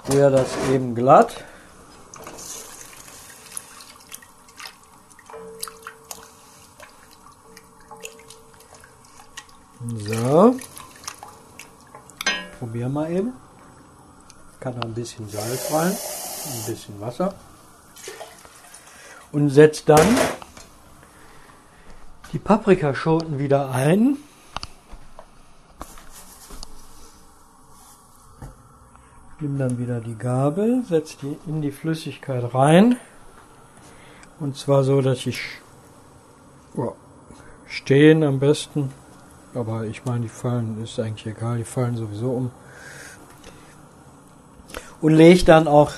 Wäre 0.09 0.31
das 0.31 0.49
eben 0.73 0.95
glatt. 0.95 1.45
So. 9.97 10.57
Probieren 12.59 12.93
wir 12.93 13.09
eben. 13.11 13.33
Kann 14.61 14.77
noch 14.77 14.85
ein 14.85 14.95
bisschen 14.95 15.29
Salz 15.29 15.73
rein, 15.73 15.93
ein 15.93 16.65
bisschen 16.67 17.01
Wasser. 17.01 17.35
Und 19.33 19.51
setzt 19.51 19.89
dann 19.89 20.07
die 22.33 22.39
Paprikaschoten 22.39 23.39
wieder 23.39 23.71
ein. 23.71 24.17
Nimm 29.39 29.59
dann 29.59 29.79
wieder 29.79 30.01
die 30.01 30.17
Gabel, 30.17 30.83
setz 30.89 31.19
die 31.19 31.37
in 31.47 31.61
die 31.61 31.71
Flüssigkeit 31.71 32.55
rein 32.55 32.97
Und 34.41 34.57
zwar 34.57 34.83
so, 34.83 35.03
dass 35.03 35.27
ich 35.27 35.41
ja, 36.75 36.93
stehen 37.67 38.23
am 38.23 38.39
besten. 38.39 38.91
Aber 39.55 39.85
ich 39.85 40.07
meine, 40.07 40.21
die 40.21 40.29
fallen, 40.31 40.83
ist 40.83 40.99
eigentlich 40.99 41.27
egal, 41.27 41.59
die 41.59 41.65
fallen 41.65 41.99
sowieso 41.99 42.31
um. 42.31 42.51
Und 45.03 45.13
lege 45.13 45.45
dann 45.45 45.69
auch 45.69 45.93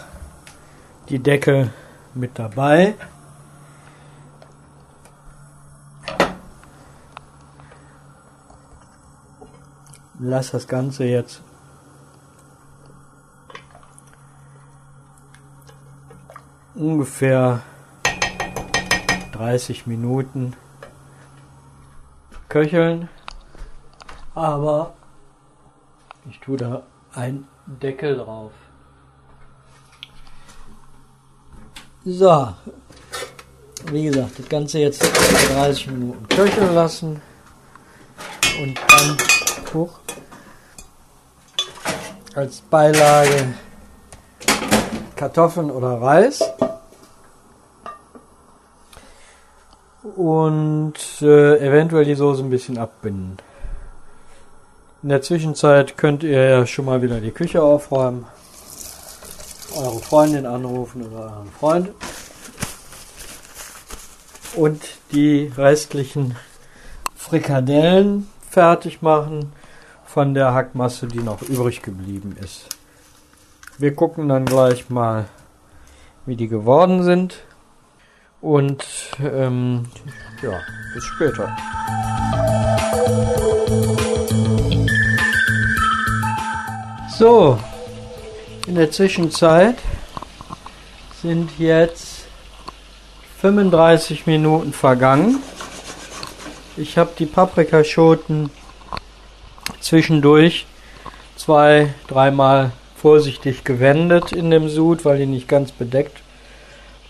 die 1.09 1.21
Decke 1.21 1.71
mit 2.15 2.41
dabei. 2.41 2.97
Lass 10.19 10.51
das 10.51 10.67
Ganze 10.67 11.05
jetzt 11.05 11.41
ungefähr 16.79 17.63
30 19.33 19.87
Minuten 19.87 20.55
köcheln. 22.49 23.09
Aber 24.35 24.95
ich 26.31 26.39
tue 26.41 26.57
da 26.57 26.83
einen 27.15 27.49
Deckel 27.67 28.17
drauf. 28.17 28.53
So, 32.05 32.55
wie 33.91 34.05
gesagt, 34.05 34.39
das 34.39 34.49
Ganze 34.49 34.79
jetzt 34.79 35.03
30 35.53 35.89
Minuten 35.89 36.29
köcheln 36.29 36.75
lassen 36.75 37.21
und 38.63 38.79
dann 38.89 39.17
hoch 39.75 39.99
als 42.35 42.61
Beilage 42.63 43.55
Kartoffeln 45.19 45.71
oder 45.71 46.01
Reis. 46.01 46.41
Und 50.19 50.95
äh, 51.23 51.65
eventuell 51.65 52.05
die 52.05 52.17
Soße 52.17 52.43
ein 52.43 52.51
bisschen 52.51 52.77
abbinden. 52.77 53.37
In 55.01 55.11
der 55.11 55.23
Zwischenzeit 55.23 55.97
könnt 55.97 56.25
ihr 56.25 56.43
ja 56.43 56.67
schon 56.67 56.87
mal 56.87 57.03
wieder 57.03 57.21
die 57.21 57.31
Küche 57.31 57.63
aufräumen, 57.63 58.27
eure 59.77 60.01
Freundin 60.01 60.45
anrufen 60.45 61.07
oder 61.07 61.21
euren 61.21 61.53
Freund 61.57 61.91
und 64.57 64.83
die 65.13 65.53
restlichen 65.57 66.35
Frikadellen 67.15 68.29
fertig 68.51 69.03
machen 69.03 69.53
von 70.05 70.35
der 70.35 70.53
Hackmasse, 70.53 71.07
die 71.07 71.21
noch 71.21 71.43
übrig 71.43 71.81
geblieben 71.81 72.35
ist. 72.43 72.69
Wir 73.79 73.95
gucken 73.95 74.29
dann 74.29 74.47
gleich 74.47 74.91
mal, 74.91 75.27
wie 76.27 76.35
die 76.35 76.49
geworden 76.49 77.05
sind. 77.05 77.45
Und 78.41 78.87
ähm, 79.21 79.85
ja, 80.43 80.61
bis 80.95 81.05
später. 81.05 81.57
So, 87.19 87.59
in 88.69 88.77
der 88.77 88.93
Zwischenzeit 88.93 89.77
sind 91.21 91.51
jetzt 91.59 92.27
35 93.41 94.27
Minuten 94.27 94.73
vergangen. 94.73 95.43
Ich 96.77 96.97
habe 96.97 97.11
die 97.19 97.27
Paprikaschoten 97.27 98.51
zwischendurch 99.81 100.67
zwei, 101.35 101.93
dreimal 102.07 102.71
vorsichtig 102.97 103.65
gewendet 103.65 104.33
in 104.33 104.51
dem 104.51 104.69
Sud, 104.69 105.05
weil 105.05 105.19
die 105.19 105.27
nicht 105.27 105.49
ganz 105.49 105.73
bedeckt 105.73 106.23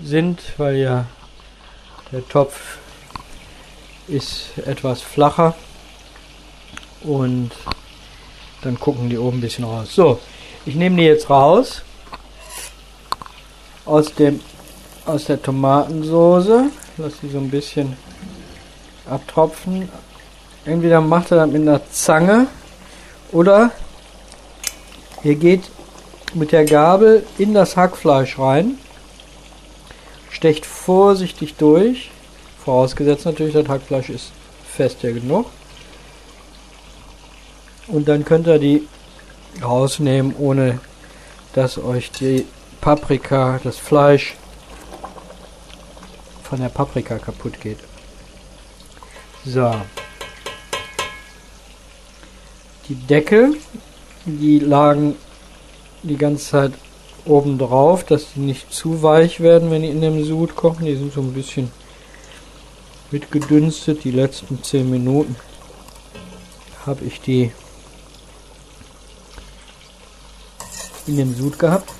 sind, 0.00 0.40
weil 0.56 0.76
ja 0.76 1.04
der 2.12 2.26
Topf 2.28 2.78
ist 4.06 4.58
etwas 4.64 5.02
flacher 5.02 5.54
und 7.02 7.50
dann 8.62 8.78
gucken 8.80 9.08
die 9.08 9.18
oben 9.18 9.38
ein 9.38 9.40
bisschen 9.40 9.64
raus. 9.64 9.94
So, 9.94 10.18
ich 10.66 10.74
nehme 10.74 10.96
die 10.96 11.04
jetzt 11.04 11.30
raus 11.30 11.82
aus 13.84 14.14
dem 14.14 14.40
aus 15.06 15.24
der 15.24 15.40
Tomatensoße, 15.40 16.66
lasse 16.98 17.16
die 17.22 17.30
so 17.30 17.38
ein 17.38 17.50
bisschen 17.50 17.96
abtropfen. 19.08 19.88
Entweder 20.66 21.00
macht 21.00 21.30
er 21.30 21.38
das 21.38 21.50
mit 21.50 21.62
einer 21.62 21.80
Zange 21.90 22.46
oder 23.32 23.70
ihr 25.24 25.34
geht 25.34 25.70
mit 26.34 26.52
der 26.52 26.66
Gabel 26.66 27.24
in 27.38 27.54
das 27.54 27.74
Hackfleisch 27.74 28.38
rein, 28.38 28.78
stecht 30.30 30.66
vorsichtig 30.66 31.54
durch, 31.56 32.10
vorausgesetzt 32.64 33.24
natürlich, 33.24 33.54
das 33.54 33.68
Hackfleisch 33.68 34.10
ist 34.10 34.32
fest 34.78 35.02
ja 35.02 35.10
genug. 35.10 35.46
Und 37.88 38.06
dann 38.06 38.24
könnt 38.24 38.46
ihr 38.46 38.58
die 38.58 38.86
rausnehmen, 39.62 40.34
ohne 40.38 40.78
dass 41.54 41.78
euch 41.78 42.12
die 42.12 42.46
Paprika, 42.80 43.58
das 43.64 43.76
Fleisch 43.78 44.36
von 46.44 46.60
der 46.60 46.68
Paprika 46.68 47.18
kaputt 47.18 47.60
geht. 47.60 47.78
So. 49.44 49.74
Die 52.88 52.94
Deckel, 52.94 53.56
die 54.24 54.58
lagen 54.60 55.16
die 56.02 56.16
ganze 56.16 56.44
Zeit 56.44 56.72
oben 57.28 57.58
drauf, 57.58 58.04
dass 58.04 58.32
die 58.34 58.40
nicht 58.40 58.72
zu 58.72 59.02
weich 59.02 59.40
werden, 59.40 59.70
wenn 59.70 59.82
die 59.82 59.88
in 59.88 60.00
dem 60.00 60.24
Sud 60.24 60.56
kochen. 60.56 60.86
Die 60.86 60.96
sind 60.96 61.12
so 61.12 61.20
ein 61.20 61.32
bisschen 61.32 61.70
mitgedünstet. 63.10 64.04
Die 64.04 64.10
letzten 64.10 64.62
10 64.62 64.90
Minuten 64.90 65.36
habe 66.86 67.04
ich 67.04 67.20
die 67.20 67.52
in 71.06 71.16
dem 71.16 71.34
Sud 71.34 71.58
gehabt. 71.58 71.90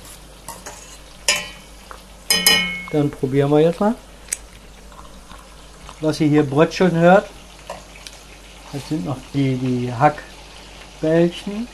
Dann 2.91 3.11
probieren 3.11 3.51
wir 3.51 3.59
jetzt 3.59 3.79
mal. 3.79 3.95
Was 6.01 6.19
ihr 6.21 6.27
hier 6.27 6.43
Brötchen 6.43 6.91
hört, 6.91 7.29
das 8.71 8.87
sind 8.87 9.05
noch 9.05 9.17
die, 9.33 9.57
die 9.57 9.93
Hackbällchen. 9.93 11.67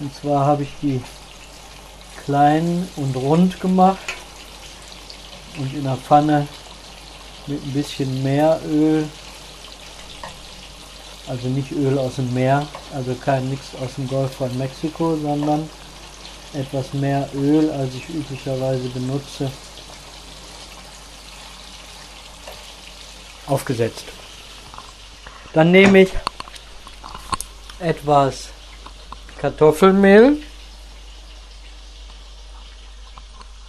Und 0.00 0.14
zwar 0.14 0.44
habe 0.44 0.64
ich 0.64 0.70
die 0.82 1.00
klein 2.24 2.88
und 2.96 3.16
rund 3.16 3.60
gemacht 3.60 3.98
und 5.58 5.72
in 5.74 5.84
der 5.84 5.96
Pfanne 5.96 6.46
mit 7.46 7.62
ein 7.64 7.72
bisschen 7.72 8.22
mehr 8.22 8.60
Öl, 8.66 9.08
also 11.26 11.48
nicht 11.48 11.72
Öl 11.72 11.98
aus 11.98 12.16
dem 12.16 12.32
Meer, 12.32 12.66
also 12.94 13.14
kein 13.14 13.48
Mix 13.50 13.74
aus 13.82 13.94
dem 13.96 14.08
Golf 14.08 14.34
von 14.36 14.56
Mexiko, 14.58 15.16
sondern 15.16 15.68
etwas 16.52 16.92
mehr 16.92 17.28
Öl, 17.34 17.70
als 17.70 17.94
ich 17.94 18.08
üblicherweise 18.08 18.88
benutze, 18.88 19.50
aufgesetzt. 23.46 24.04
Dann 25.52 25.70
nehme 25.70 26.02
ich 26.02 26.10
etwas 27.80 28.48
Kartoffelmehl 29.38 30.38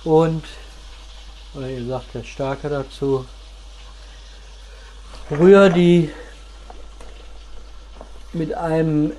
und, 0.03 0.43
oder 1.53 1.69
ihr 1.69 1.85
sagt 1.85 2.13
jetzt 2.13 2.29
Stärke 2.29 2.69
dazu, 2.69 3.25
rühre 5.31 5.71
die 5.71 6.11
mit 8.33 8.53
einem 8.53 9.13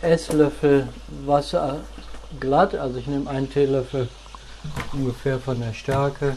Esslöffel 0.00 0.88
Wasser 1.26 1.80
glatt, 2.40 2.74
also 2.74 2.98
ich 2.98 3.06
nehme 3.06 3.28
einen 3.28 3.50
Teelöffel 3.50 4.08
ungefähr 4.92 5.38
von 5.38 5.60
der 5.60 5.72
Stärke 5.72 6.36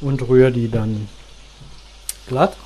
und 0.00 0.22
rühre 0.28 0.52
die 0.52 0.70
dann 0.70 1.08
glatt. 2.26 2.56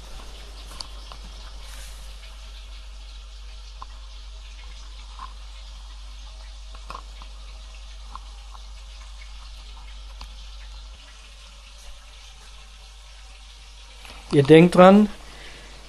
Ihr 14.31 14.43
denkt 14.43 14.75
dran, 14.75 15.09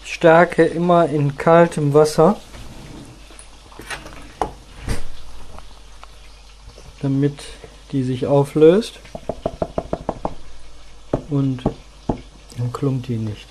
Stärke 0.05 0.65
immer 0.65 1.07
in 1.07 1.37
kaltem 1.37 1.93
Wasser, 1.93 2.37
damit 7.01 7.39
die 7.91 8.03
sich 8.03 8.25
auflöst 8.25 8.99
und 11.29 11.63
dann 12.57 12.73
klumpt 12.73 13.07
die 13.07 13.17
nicht. 13.17 13.47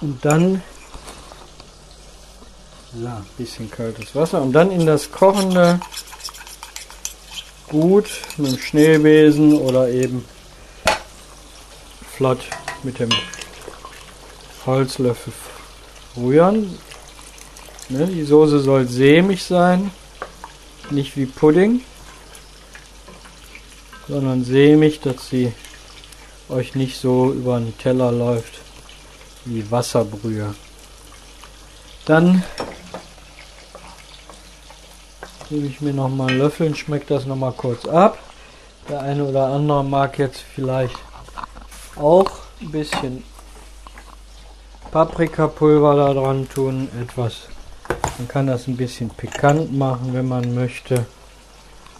Und 0.00 0.24
dann 0.24 0.62
ja, 2.94 3.22
bisschen 3.36 3.70
kaltes 3.70 4.14
Wasser 4.14 4.42
und 4.42 4.52
dann 4.52 4.70
in 4.70 4.86
das 4.86 5.10
kochende 5.10 5.80
gut 7.68 8.10
mit 8.36 8.52
dem 8.52 8.58
Schneebesen 8.58 9.58
oder 9.58 9.88
eben 9.88 10.24
flott 12.20 12.44
mit 12.82 12.98
dem 12.98 13.08
Holzlöffel 14.66 15.32
rühren. 16.18 16.78
Ne, 17.88 18.06
die 18.08 18.24
Soße 18.24 18.60
soll 18.60 18.86
sämig 18.86 19.42
sein, 19.42 19.90
nicht 20.90 21.16
wie 21.16 21.24
Pudding, 21.24 21.80
sondern 24.06 24.44
sämig, 24.44 25.00
dass 25.00 25.30
sie 25.30 25.54
euch 26.50 26.74
nicht 26.74 27.00
so 27.00 27.32
über 27.32 27.58
den 27.58 27.78
Teller 27.78 28.12
läuft 28.12 28.60
wie 29.46 29.70
Wasserbrühe. 29.70 30.54
Dann 32.04 32.44
gebe 35.48 35.66
ich 35.66 35.80
mir 35.80 35.94
noch 35.94 36.10
mal 36.10 36.28
einen 36.28 36.38
Löffel 36.38 36.66
und 36.66 36.76
schmeckt 36.76 37.10
das 37.10 37.24
noch 37.24 37.36
mal 37.36 37.52
kurz 37.52 37.86
ab. 37.86 38.18
Der 38.90 39.00
eine 39.00 39.24
oder 39.24 39.46
andere 39.46 39.82
mag 39.82 40.18
jetzt 40.18 40.44
vielleicht 40.54 40.98
auch 42.00 42.30
ein 42.60 42.70
bisschen 42.70 43.24
Paprikapulver 44.90 45.94
da 45.94 46.14
dran 46.14 46.48
tun, 46.48 46.88
etwas. 47.00 47.48
Man 48.18 48.28
kann 48.28 48.46
das 48.46 48.66
ein 48.66 48.76
bisschen 48.76 49.10
pikant 49.10 49.72
machen, 49.76 50.12
wenn 50.12 50.26
man 50.26 50.54
möchte. 50.54 51.06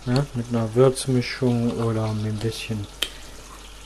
Ne, 0.07 0.27
mit 0.35 0.47
einer 0.49 0.75
Würzmischung 0.75 1.73
oder 1.85 2.09
mit 2.15 2.33
ein 2.33 2.39
bisschen 2.39 2.87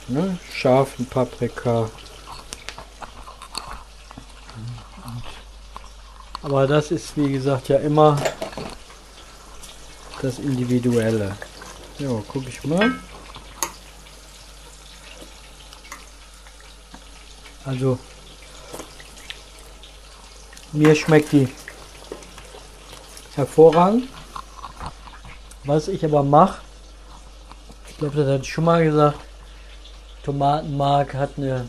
ne, 0.06 0.38
scharfen 0.52 1.06
Paprika. 1.06 1.90
Aber 6.42 6.66
das 6.66 6.92
ist 6.92 7.16
wie 7.16 7.32
gesagt 7.32 7.68
ja 7.68 7.78
immer 7.78 8.16
das 10.22 10.38
Individuelle. 10.38 11.36
Ja, 11.98 12.10
gucke 12.28 12.48
ich 12.48 12.62
mal. 12.64 12.92
Also 17.64 17.98
mir 20.72 20.94
schmeckt 20.94 21.32
die 21.32 21.48
hervorragend. 23.34 24.08
Was 25.64 25.88
ich 25.88 26.04
aber 26.04 26.22
mache, 26.22 26.60
ich 27.88 27.96
glaube, 27.96 28.22
das 28.22 28.40
ich 28.42 28.52
schon 28.52 28.64
mal 28.64 28.84
gesagt, 28.84 29.18
Tomatenmark 30.24 31.14
hat 31.14 31.30
eine 31.36 31.68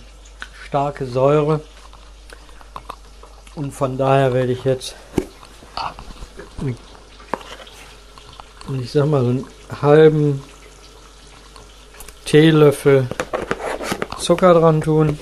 starke 0.66 1.06
Säure 1.06 1.62
und 3.56 3.72
von 3.72 3.98
daher 3.98 4.34
werde 4.34 4.52
ich 4.52 4.66
jetzt 4.66 4.96
ich 8.80 8.92
sag 8.92 9.06
mal 9.08 9.24
so 9.24 9.30
einen 9.30 9.46
halben 9.82 10.44
Teelöffel 12.26 13.08
Zucker 14.18 14.54
dran 14.56 14.82
tun, 14.82 15.20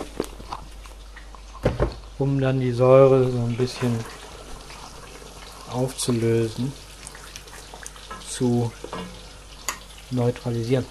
um 2.20 2.40
dann 2.40 2.60
die 2.60 2.72
Säure 2.72 3.30
so 3.32 3.38
ein 3.40 3.58
bisschen 3.58 3.98
aufzulösen, 5.72 6.72
zu 8.30 8.72
neutralisieren. 10.12 10.86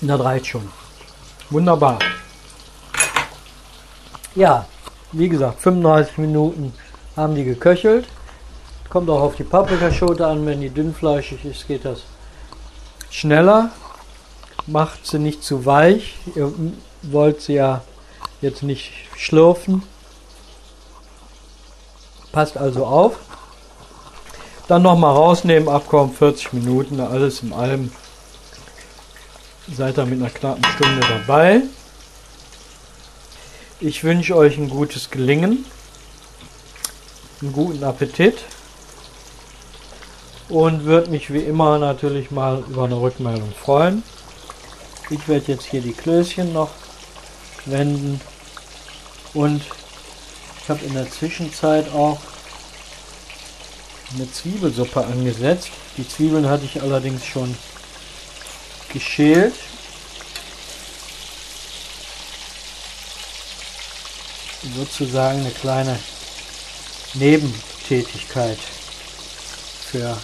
Das 0.00 0.20
reicht 0.20 0.46
schon. 0.46 0.68
Wunderbar. 1.50 1.98
Ja, 4.34 4.66
wie 5.12 5.28
gesagt, 5.28 5.60
35 5.60 6.18
Minuten 6.18 6.72
haben 7.16 7.34
die 7.34 7.44
geköchelt. 7.44 8.06
Kommt 8.88 9.10
auch 9.10 9.20
auf 9.20 9.36
die 9.36 9.44
Paprikaschote 9.44 10.26
an, 10.26 10.46
wenn 10.46 10.60
die 10.60 10.70
dünnfleischig 10.70 11.44
ist, 11.44 11.66
geht 11.66 11.84
das 11.84 12.02
schneller. 13.10 13.70
Macht 14.66 15.06
sie 15.06 15.18
nicht 15.18 15.42
zu 15.42 15.66
weich. 15.66 16.16
Ihr 16.34 16.52
wollt 17.02 17.40
sie 17.40 17.54
ja 17.54 17.82
jetzt 18.40 18.62
nicht 18.62 18.92
schlürfen. 19.16 19.82
Passt 22.32 22.56
also 22.56 22.86
auf. 22.86 23.18
Dann 24.68 24.82
nochmal 24.82 25.14
rausnehmen, 25.14 25.68
abkommen, 25.68 26.14
40 26.14 26.52
Minuten, 26.52 27.00
alles 27.00 27.42
im 27.42 27.52
allem. 27.52 27.92
Seid 29.74 29.98
ihr 29.98 30.06
mit 30.06 30.20
einer 30.20 30.30
knappen 30.30 30.64
Stunde 30.64 31.00
dabei. 31.00 31.62
Ich 33.80 34.04
wünsche 34.04 34.36
euch 34.36 34.58
ein 34.58 34.68
gutes 34.68 35.10
Gelingen, 35.10 35.64
einen 37.40 37.52
guten 37.52 37.82
Appetit 37.82 38.38
und 40.48 40.84
würde 40.84 41.10
mich 41.10 41.32
wie 41.32 41.38
immer 41.38 41.78
natürlich 41.78 42.30
mal 42.30 42.62
über 42.68 42.84
eine 42.84 43.00
Rückmeldung 43.00 43.52
freuen. 43.52 44.02
Ich 45.08 45.26
werde 45.28 45.52
jetzt 45.52 45.64
hier 45.64 45.80
die 45.80 45.92
Klößchen 45.92 46.52
noch 46.52 46.70
wenden 47.64 48.20
und 49.34 49.62
ich 50.62 50.68
habe 50.68 50.84
in 50.84 50.94
der 50.94 51.10
Zwischenzeit 51.10 51.88
auch 51.92 52.18
eine 54.14 54.30
Zwiebelsuppe 54.30 55.04
angesetzt. 55.04 55.70
Die 55.96 56.08
Zwiebeln 56.08 56.48
hatte 56.48 56.64
ich 56.64 56.80
allerdings 56.82 57.24
schon 57.24 57.56
geschält. 58.92 59.54
Sozusagen 64.76 65.40
eine 65.40 65.50
kleine 65.50 65.98
Nebentätigkeit 67.14 68.58
für 69.90 70.16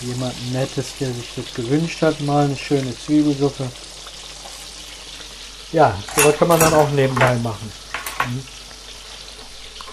jemanden 0.00 0.52
Nettes, 0.52 0.86
der 1.00 1.12
sich 1.12 1.28
das 1.36 1.54
gewünscht 1.54 2.02
hat, 2.02 2.20
mal 2.20 2.46
eine 2.46 2.56
schöne 2.56 2.94
Zwiebelsuppe. 2.98 3.70
Ja, 5.72 5.96
sowas 6.16 6.36
kann 6.38 6.48
man 6.48 6.60
dann 6.60 6.74
auch 6.74 6.90
nebenbei 6.90 7.34
machen. 7.36 7.72
Mhm. 8.26 8.42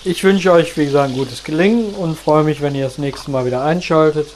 Ich 0.04 0.24
wünsche 0.24 0.52
euch, 0.52 0.76
wie 0.78 0.86
gesagt, 0.86 1.12
ein 1.12 1.16
gutes 1.16 1.44
Gelingen 1.44 1.94
und 1.94 2.18
freue 2.18 2.44
mich, 2.44 2.62
wenn 2.62 2.74
ihr 2.74 2.86
das 2.86 2.98
nächste 2.98 3.30
Mal 3.30 3.46
wieder 3.46 3.64
einschaltet. 3.64 4.30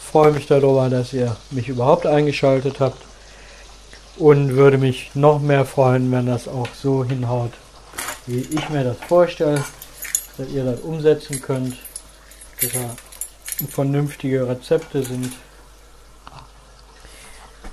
Freue 0.00 0.30
mich 0.30 0.46
darüber, 0.46 0.88
dass 0.88 1.12
ihr 1.12 1.36
mich 1.50 1.68
überhaupt 1.68 2.06
eingeschaltet 2.06 2.78
habt 2.78 3.02
und 4.16 4.54
würde 4.54 4.78
mich 4.78 5.10
noch 5.14 5.40
mehr 5.40 5.64
freuen, 5.64 6.10
wenn 6.12 6.26
das 6.26 6.46
auch 6.46 6.68
so 6.80 7.04
hinhaut, 7.04 7.52
wie 8.26 8.40
ich 8.40 8.68
mir 8.68 8.84
das 8.84 8.96
vorstelle, 9.08 9.64
dass 10.36 10.48
ihr 10.50 10.64
das 10.64 10.80
umsetzen 10.80 11.42
könnt, 11.42 11.76
dass 12.60 12.72
da 12.72 12.96
vernünftige 13.68 14.48
Rezepte 14.48 15.02
sind. 15.02 15.32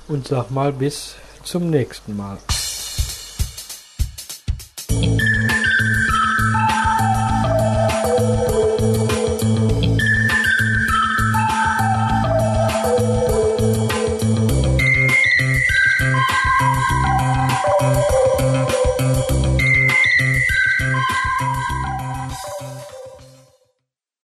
Und 0.08 0.28
sag 0.28 0.50
mal 0.50 0.72
bis 0.72 1.16
zum 1.44 1.70
nächsten 1.70 2.18
Mal. 2.18 2.38